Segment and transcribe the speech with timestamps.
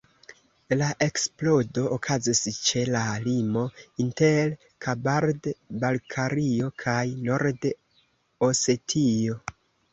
[0.77, 3.67] La eksplodo okazis ĉe la limo
[4.05, 4.51] inter
[4.87, 6.99] Kabard-Balkario kaj
[7.31, 9.41] Nord-Osetio.